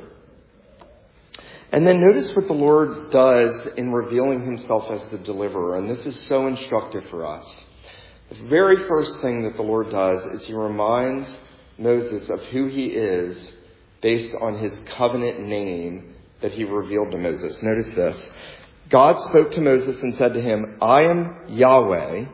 [1.73, 5.77] And then notice what the Lord does in revealing himself as the deliverer.
[5.77, 7.45] And this is so instructive for us.
[8.29, 11.27] The very first thing that the Lord does is he reminds
[11.77, 13.51] Moses of who he is
[14.01, 17.61] based on his covenant name that he revealed to Moses.
[17.61, 18.29] Notice this.
[18.93, 22.25] God spoke to Moses and said to him, I am Yahweh.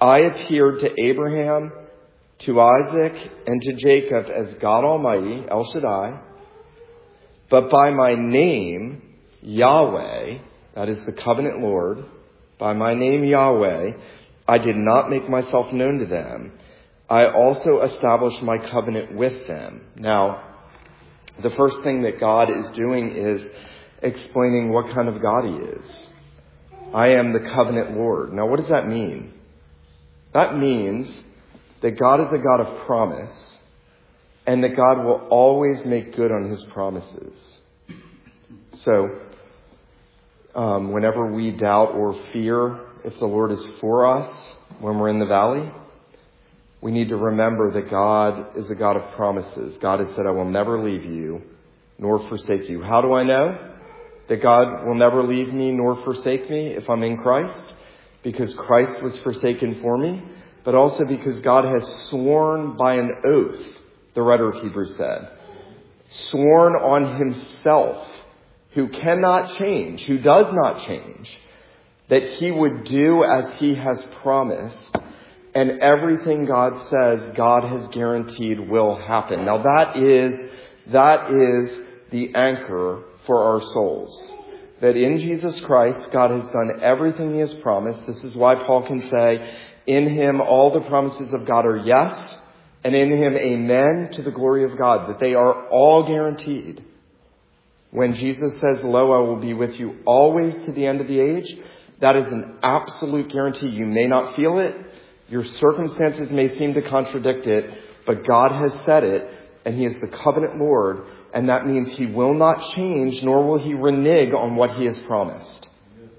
[0.00, 1.70] I appeared to Abraham,
[2.40, 6.22] to Isaac, and to Jacob as God Almighty, El Shaddai.
[7.48, 9.00] But by my name,
[9.42, 10.38] Yahweh,
[10.74, 12.04] that is the covenant Lord,
[12.58, 13.92] by my name Yahweh,
[14.48, 16.52] I did not make myself known to them.
[17.08, 19.82] I also established my covenant with them.
[19.94, 20.48] Now,
[21.40, 23.46] the first thing that God is doing is
[24.02, 25.96] explaining what kind of God He is.
[26.92, 28.32] I am the covenant Lord.
[28.32, 29.32] Now, what does that mean?
[30.32, 31.08] That means
[31.82, 33.54] that God is a God of promise
[34.46, 37.34] and that God will always make good on His promises.
[38.78, 39.20] So,
[40.54, 44.38] um, whenever we doubt or fear if the Lord is for us
[44.80, 45.70] when we're in the valley,
[46.80, 49.76] we need to remember that God is a God of promises.
[49.78, 51.42] God has said, I will never leave you
[51.98, 52.82] nor forsake you.
[52.82, 53.69] How do I know
[54.30, 57.64] that God will never leave me nor forsake me if I'm in Christ?
[58.22, 60.22] Because Christ was forsaken for me,
[60.62, 63.60] but also because God has sworn by an oath,
[64.14, 65.30] the writer of Hebrews said,
[66.10, 68.06] sworn on himself,
[68.74, 71.36] who cannot change, who does not change,
[72.06, 74.96] that he would do as he has promised.
[75.56, 79.44] And everything God says, God has guaranteed will happen.
[79.44, 80.38] Now that is,
[80.86, 81.70] that is
[82.12, 84.32] the anchor for our souls.
[84.80, 88.06] That in Jesus Christ, God has done everything he has promised.
[88.06, 92.36] This is why Paul can say, in him all the promises of God are yes,
[92.82, 95.10] and in him amen to the glory of God.
[95.10, 96.84] That they are all guaranteed.
[97.90, 101.20] When Jesus says, lo, I will be with you always to the end of the
[101.20, 101.58] age,
[102.00, 103.68] that is an absolute guarantee.
[103.68, 104.74] You may not feel it.
[105.28, 107.70] Your circumstances may seem to contradict it,
[108.06, 109.28] but God has said it,
[109.64, 113.58] and He is the covenant Lord, and that means He will not change, nor will
[113.58, 115.68] He renege on what He has promised.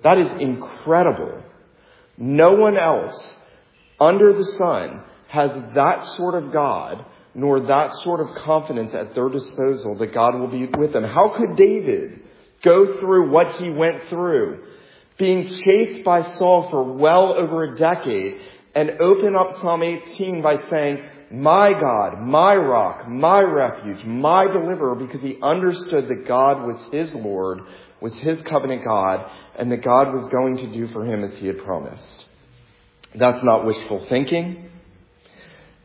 [0.04, 1.44] That is incredible.
[2.18, 3.38] No one else
[4.00, 9.30] under the sun has that sort of God, nor that sort of confidence at their
[9.30, 11.04] disposal that God will be with them.
[11.04, 12.20] How could David
[12.64, 14.64] go through what he went through
[15.18, 18.42] being chased by Saul for well over a decade
[18.74, 24.96] and open up Psalm 18 by saying, my God, my rock, my refuge, my deliverer,
[24.96, 27.62] because he understood that God was his Lord,
[28.02, 31.48] was his covenant God, and that God was going to do for him as he
[31.48, 32.26] had promised.
[33.16, 34.70] That's not wishful thinking.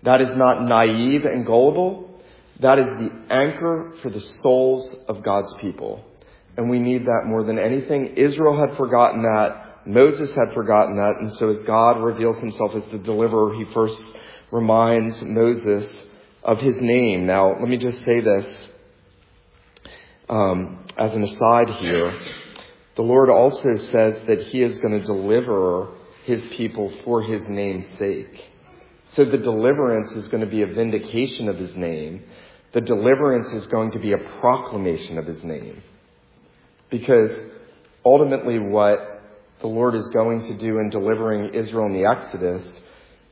[0.03, 2.21] That is not naive and gullible.
[2.61, 6.05] That is the anchor for the souls of God's people.
[6.57, 8.15] And we need that more than anything.
[8.17, 9.87] Israel had forgotten that.
[9.87, 11.17] Moses had forgotten that.
[11.21, 14.01] And so as God reveals himself as the deliverer, he first
[14.51, 15.91] reminds Moses
[16.43, 17.27] of his name.
[17.27, 18.69] Now, let me just say this
[20.29, 22.19] um, as an aside here.
[22.97, 25.89] The Lord also says that he is going to deliver
[26.25, 28.53] his people for his name's sake.
[29.13, 32.25] So the deliverance is going to be a vindication of his name.
[32.73, 35.83] The deliverance is going to be a proclamation of his name.
[36.91, 37.31] Because
[38.05, 39.23] ultimately what
[39.61, 42.65] the Lord is going to do in delivering Israel in the Exodus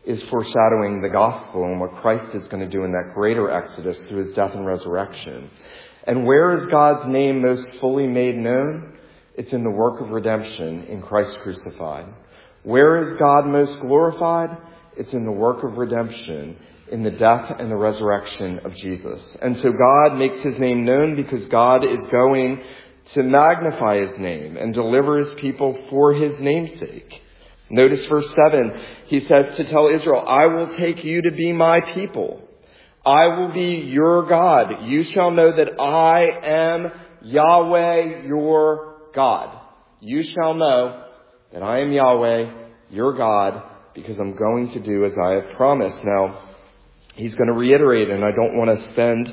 [0.07, 4.01] is foreshadowing the gospel and what Christ is going to do in that greater Exodus
[4.03, 5.51] through his death and resurrection.
[6.07, 8.99] And where is God's name most fully made known?
[9.35, 12.07] It's in the work of redemption in Christ crucified.
[12.63, 14.57] Where is God most glorified?
[14.97, 16.57] It's in the work of redemption
[16.91, 19.23] in the death and the resurrection of Jesus.
[19.41, 22.63] And so God makes his name known because God is going
[23.07, 27.23] to magnify his name and deliver his people for his name's sake.
[27.75, 28.81] Notice verse 7.
[29.07, 32.41] He says to tell Israel, I will take you to be my people.
[33.05, 34.85] I will be your God.
[34.85, 39.59] You shall know that I am Yahweh your God.
[40.01, 41.05] You shall know
[41.53, 42.53] that I am Yahweh
[42.91, 43.63] your God
[43.95, 46.03] because I'm going to do as I have promised.
[46.05, 46.39] Now,
[47.15, 49.29] he's going to reiterate, and I don't want to spend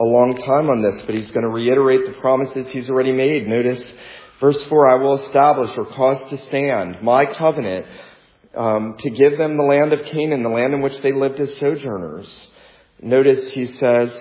[0.00, 3.46] a long time on this, but he's going to reiterate the promises he's already made.
[3.46, 3.82] Notice
[4.40, 7.86] verse 4, I will establish or cause to stand my covenant
[8.56, 11.56] um, to give them the land of Canaan, the land in which they lived as
[11.58, 12.28] sojourners.
[13.00, 14.12] Notice he says,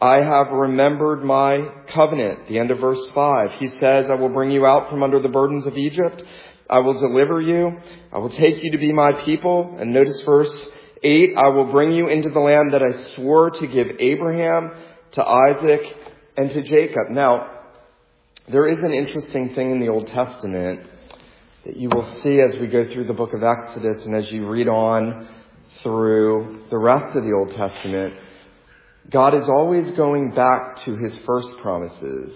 [0.00, 2.48] I have remembered my covenant.
[2.48, 3.52] The end of verse 5.
[3.52, 6.22] He says, I will bring you out from under the burdens of Egypt.
[6.70, 7.78] I will deliver you.
[8.12, 9.76] I will take you to be my people.
[9.80, 10.68] And notice verse
[11.02, 14.72] 8, I will bring you into the land that I swore to give Abraham,
[15.12, 15.96] to Isaac,
[16.36, 17.10] and to Jacob.
[17.10, 17.57] Now,
[18.50, 20.80] there is an interesting thing in the Old Testament
[21.66, 24.48] that you will see as we go through the book of Exodus and as you
[24.48, 25.28] read on
[25.82, 28.14] through the rest of the Old Testament.
[29.10, 32.34] God is always going back to his first promises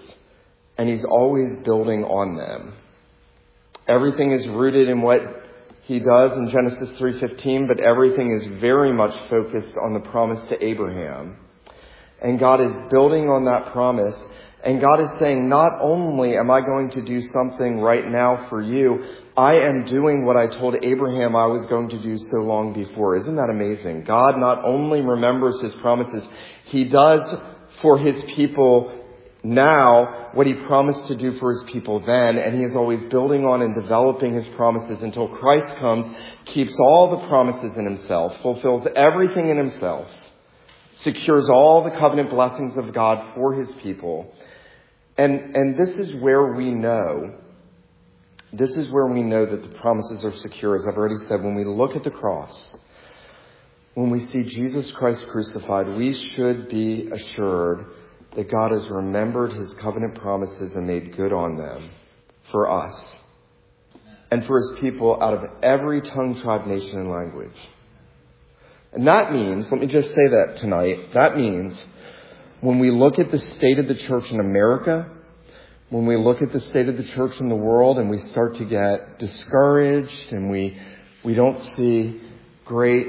[0.77, 2.73] and he's always building on them.
[3.87, 5.21] Everything is rooted in what
[5.81, 10.63] he does in Genesis 3:15, but everything is very much focused on the promise to
[10.63, 11.37] Abraham.
[12.21, 14.15] And God is building on that promise,
[14.63, 18.61] and God is saying, not only am I going to do something right now for
[18.61, 19.03] you,
[19.35, 23.17] I am doing what I told Abraham I was going to do so long before.
[23.17, 24.05] Isn't that amazing?
[24.05, 26.25] God not only remembers his promises,
[26.65, 27.35] he does
[27.81, 29.03] for his people
[29.43, 33.45] now what he promised to do for his people then, and he is always building
[33.45, 36.07] on and developing his promises until Christ comes,
[36.45, 40.07] keeps all the promises in himself, fulfills everything in himself,
[40.93, 44.33] secures all the covenant blessings of God for his people.
[45.17, 47.35] And, and this is where we know,
[48.51, 50.75] this is where we know that the promises are secure.
[50.75, 52.59] As I've already said, when we look at the cross,
[53.93, 57.85] when we see Jesus Christ crucified, we should be assured
[58.35, 61.91] that God has remembered his covenant promises and made good on them
[62.51, 63.15] for us
[64.31, 67.55] and for his people out of every tongue, tribe, nation, and language.
[68.93, 71.79] And that means, let me just say that tonight, that means
[72.63, 75.11] when we look at the state of the church in America,
[75.89, 78.55] when we look at the state of the church in the world and we start
[78.55, 80.79] to get discouraged and we,
[81.25, 82.21] we don't see
[82.63, 83.07] great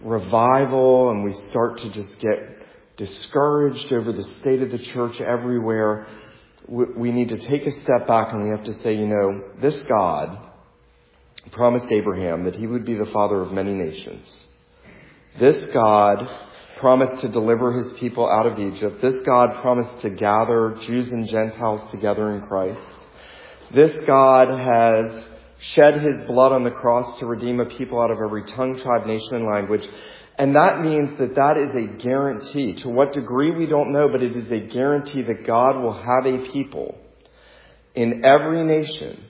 [0.00, 2.66] revival and we start to just get
[2.96, 6.06] discouraged over the state of the church everywhere,
[6.66, 9.82] we need to take a step back and we have to say, you know, this
[9.82, 10.38] God
[11.52, 14.26] promised Abraham that he would be the father of many nations.
[15.38, 16.26] This God
[16.80, 19.00] promised to deliver his people out of Egypt.
[19.00, 22.80] This God promised to gather Jews and Gentiles together in Christ.
[23.72, 25.24] This God has
[25.60, 29.06] shed his blood on the cross to redeem a people out of every tongue, tribe,
[29.06, 29.86] nation, and language.
[30.38, 32.74] And that means that that is a guarantee.
[32.76, 36.24] To what degree we don't know, but it is a guarantee that God will have
[36.24, 36.96] a people
[37.94, 39.22] in every nation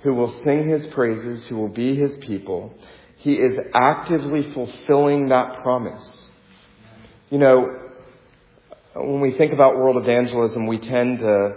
[0.00, 2.74] who will sing his praises, who will be his people.
[3.18, 6.30] He is actively fulfilling that promise.
[7.32, 7.78] You know,
[8.94, 11.54] when we think about world evangelism, we tend to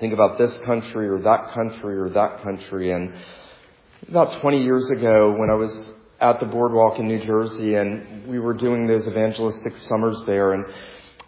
[0.00, 2.90] think about this country or that country or that country.
[2.90, 3.12] And
[4.08, 5.86] about 20 years ago, when I was
[6.20, 10.64] at the boardwalk in New Jersey and we were doing those evangelistic summers there and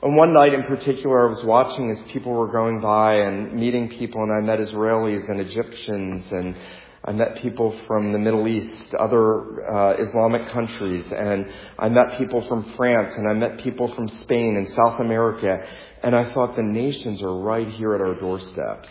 [0.03, 3.88] and one night in particular, I was watching as people were going by and meeting
[3.88, 6.55] people, and I met Israelis and Egyptians, and
[7.07, 11.46] I met people from the Middle East, other uh, Islamic countries, and
[11.78, 15.64] I met people from France, and I met people from Spain and South America,
[16.02, 18.88] and I thought the nations are right here at our doorsteps.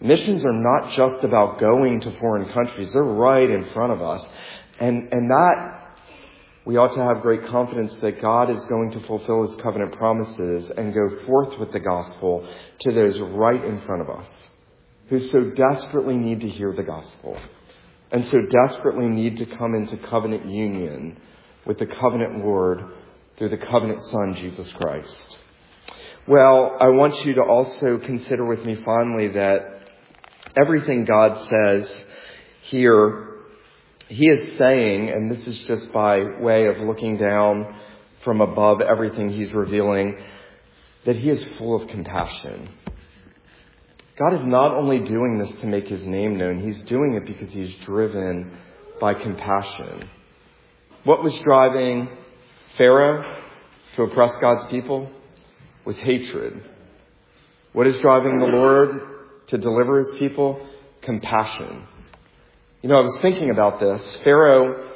[0.00, 4.24] Missions are not just about going to foreign countries, they're right in front of us.
[4.78, 5.96] And, and that,
[6.64, 10.70] we ought to have great confidence that God is going to fulfill his covenant promises
[10.70, 12.46] and go forth with the gospel
[12.82, 14.28] to those right in front of us
[15.12, 17.36] who so desperately need to hear the gospel
[18.12, 21.20] and so desperately need to come into covenant union
[21.66, 22.82] with the covenant Lord
[23.36, 25.36] through the covenant Son, Jesus Christ.
[26.26, 29.82] Well, I want you to also consider with me finally that
[30.58, 31.94] everything God says
[32.62, 33.28] here
[34.08, 37.76] he is saying, and this is just by way of looking down
[38.24, 40.16] from above everything he's revealing,
[41.04, 42.70] that he is full of compassion.
[44.18, 47.52] God is not only doing this to make his name known, he's doing it because
[47.52, 48.50] he's driven
[49.00, 50.08] by compassion.
[51.04, 52.08] What was driving
[52.76, 53.40] Pharaoh
[53.96, 55.10] to oppress God's people
[55.84, 56.62] was hatred.
[57.72, 59.02] What is driving the Lord
[59.48, 60.66] to deliver his people?
[61.00, 61.86] Compassion.
[62.82, 64.16] You know, I was thinking about this.
[64.24, 64.90] Pharaoh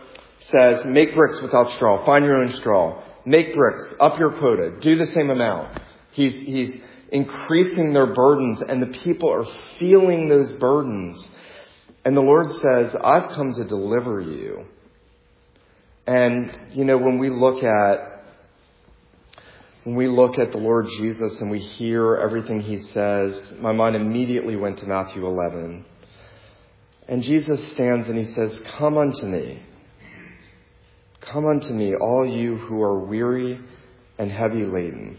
[0.50, 2.04] says, make bricks without straw.
[2.04, 3.02] Find your own straw.
[3.24, 3.94] Make bricks.
[3.98, 4.78] Up your quota.
[4.80, 5.80] Do the same amount.
[6.12, 6.80] He's, he's
[7.12, 9.46] increasing their burdens and the people are
[9.78, 11.28] feeling those burdens.
[12.04, 14.66] And the Lord says, I've come to deliver you.
[16.06, 18.12] And, you know, when we look at
[19.84, 23.94] when we look at the Lord Jesus and we hear everything he says, my mind
[23.94, 25.84] immediately went to Matthew 11.
[27.06, 29.62] And Jesus stands and he says, Come unto me.
[31.20, 33.60] Come unto me, all you who are weary
[34.18, 35.18] and heavy laden.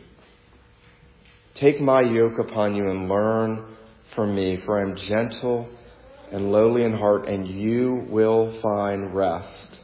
[1.60, 3.66] Take my yoke upon you and learn
[4.14, 5.68] from me, for I am gentle
[6.32, 9.80] and lowly in heart, and you will find rest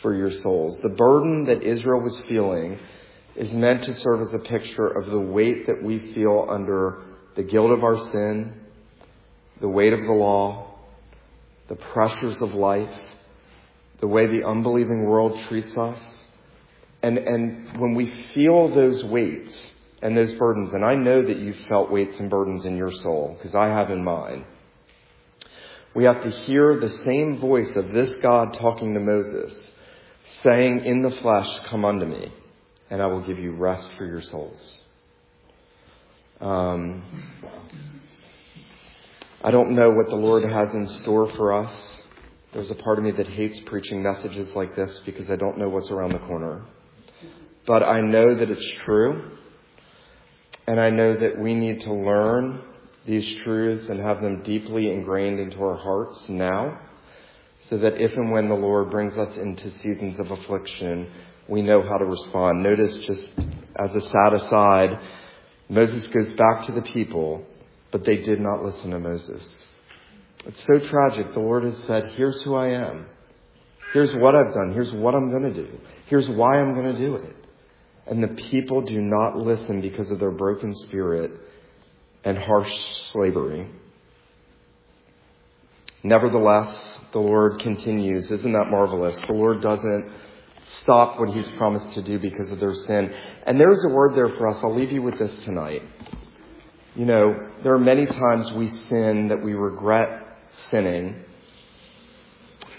[0.00, 0.78] for your souls.
[0.84, 2.78] The burden that Israel was feeling
[3.34, 7.02] is meant to serve as a picture of the weight that we feel under
[7.34, 8.54] the guilt of our sin,
[9.60, 10.72] the weight of the law,
[11.66, 13.00] the pressures of life,
[13.98, 15.98] the way the unbelieving world treats us.
[17.02, 19.52] And, and when we feel those weights
[20.02, 23.36] and those burdens, and I know that you've felt weights and burdens in your soul,
[23.36, 24.44] because I have in mine,
[25.94, 29.70] we have to hear the same voice of this God talking to Moses,
[30.42, 32.30] saying in the flesh, Come unto me
[32.90, 34.78] and I will give you rest for your souls.
[36.40, 37.02] Um,
[39.42, 41.72] I don't know what the Lord has in store for us.
[42.52, 45.68] There's a part of me that hates preaching messages like this because I don't know
[45.68, 46.64] what's around the corner.
[47.66, 49.35] But I know that it's true.
[50.66, 52.60] And I know that we need to learn
[53.06, 56.80] these truths and have them deeply ingrained into our hearts now
[57.68, 61.08] so that if and when the Lord brings us into seasons of affliction,
[61.48, 62.62] we know how to respond.
[62.62, 63.30] Notice just
[63.76, 65.00] as a sad aside,
[65.68, 67.44] Moses goes back to the people,
[67.92, 69.44] but they did not listen to Moses.
[70.44, 71.32] It's so tragic.
[71.32, 73.06] The Lord has said, here's who I am.
[73.92, 74.72] Here's what I've done.
[74.72, 75.78] Here's what I'm going to do.
[76.06, 77.36] Here's why I'm going to do it.
[78.06, 81.32] And the people do not listen because of their broken spirit
[82.24, 82.72] and harsh
[83.12, 83.68] slavery.
[86.02, 88.30] Nevertheless, the Lord continues.
[88.30, 89.16] Isn't that marvelous?
[89.26, 90.08] The Lord doesn't
[90.82, 93.12] stop what he's promised to do because of their sin.
[93.44, 94.58] And there's a word there for us.
[94.62, 95.82] I'll leave you with this tonight.
[96.94, 100.38] You know, there are many times we sin that we regret
[100.70, 101.24] sinning.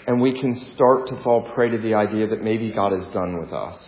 [0.06, 3.38] And we can start to fall prey to the idea that maybe God is done
[3.38, 3.87] with us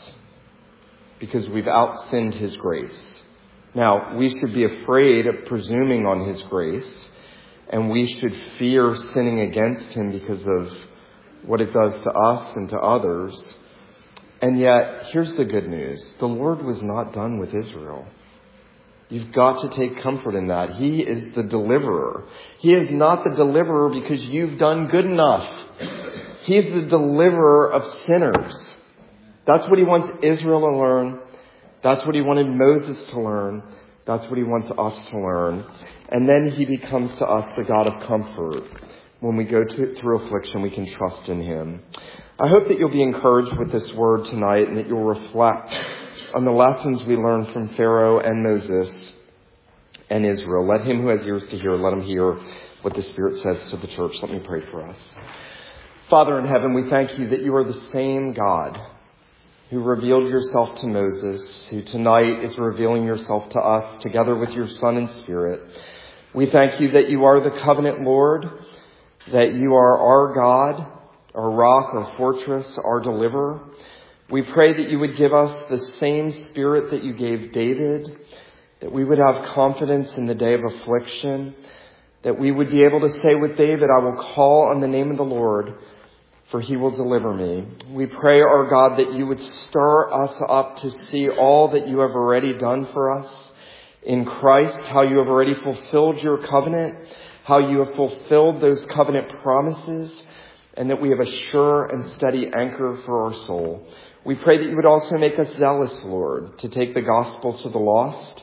[1.21, 3.09] because we've outsinned his grace.
[3.75, 6.91] Now, we should be afraid of presuming on his grace
[7.69, 10.77] and we should fear sinning against him because of
[11.47, 13.57] what it does to us and to others.
[14.43, 16.03] And yet, here's the good news.
[16.19, 18.07] The Lord was not done with Israel.
[19.09, 20.71] You've got to take comfort in that.
[20.71, 22.25] He is the deliverer.
[22.59, 25.49] He is not the deliverer because you've done good enough.
[26.43, 28.65] He is the deliverer of sinners.
[29.51, 31.19] That's what he wants Israel to learn.
[31.83, 33.65] That's what he wanted Moses to learn.
[34.07, 35.65] That's what he wants us to learn.
[36.09, 38.63] And then he becomes to us the God of comfort.
[39.19, 41.83] When we go to, through affliction, we can trust in him.
[42.39, 45.75] I hope that you'll be encouraged with this word tonight and that you'll reflect
[46.33, 49.13] on the lessons we learned from Pharaoh and Moses
[50.11, 50.65] and Israel.
[50.65, 52.39] Let him who has ears to hear, let him hear
[52.83, 54.23] what the Spirit says to the church.
[54.23, 54.99] Let me pray for us.
[56.09, 58.81] Father in heaven, we thank you that you are the same God
[59.71, 64.69] who revealed yourself to Moses, who tonight is revealing yourself to us together with your
[64.69, 65.63] Son and Spirit.
[66.35, 68.51] We thank you that you are the covenant Lord,
[69.31, 70.87] that you are our God,
[71.37, 73.61] our rock, our fortress, our deliverer.
[74.29, 78.19] We pray that you would give us the same spirit that you gave David,
[78.81, 81.55] that we would have confidence in the day of affliction,
[82.23, 85.13] that we would be able to say with David, I will call on the name
[85.13, 85.75] of the Lord,
[86.51, 87.67] for he will deliver me.
[87.91, 92.01] We pray, our God, that you would stir us up to see all that you
[92.01, 93.33] have already done for us
[94.03, 96.97] in Christ, how you have already fulfilled your covenant,
[97.45, 100.23] how you have fulfilled those covenant promises,
[100.75, 103.87] and that we have a sure and steady anchor for our soul.
[104.25, 107.69] We pray that you would also make us zealous, Lord, to take the gospel to
[107.69, 108.43] the lost,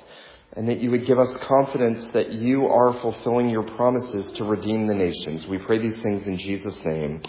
[0.54, 4.88] and that you would give us confidence that you are fulfilling your promises to redeem
[4.88, 5.46] the nations.
[5.46, 7.22] We pray these things in Jesus' name.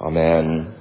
[0.00, 0.76] Amen.